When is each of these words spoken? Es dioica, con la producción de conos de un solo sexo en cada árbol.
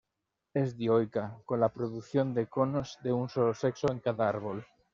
Es 0.55 0.75
dioica, 0.77 1.37
con 1.45 1.59
la 1.59 1.69
producción 1.71 2.33
de 2.33 2.47
conos 2.47 2.97
de 3.03 3.13
un 3.13 3.29
solo 3.29 3.53
sexo 3.53 3.91
en 3.91 3.99
cada 3.99 4.29
árbol. 4.29 4.65